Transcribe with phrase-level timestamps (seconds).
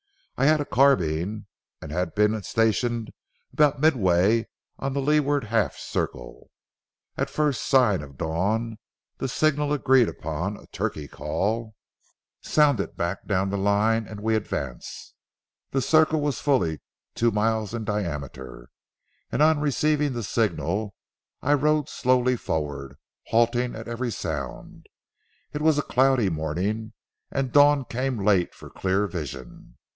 [0.35, 1.45] I had a carbine,
[1.79, 3.11] and had been stationed
[3.53, 4.47] about midway
[4.79, 6.49] of the leeward half circle.
[7.15, 8.79] At the first sign of dawn,
[9.19, 11.75] the signal agreed upon, a turkey call,
[12.41, 15.13] sounded back down the line, and we advanced.
[15.69, 16.81] The circle was fully
[17.13, 18.69] two miles in diameter,
[19.31, 20.95] and on receiving the signal
[21.43, 22.95] I rode slowly forward,
[23.27, 24.87] halting at every sound.
[25.53, 26.93] It was a cloudy morning
[27.29, 29.77] and dawn came late for clear vision.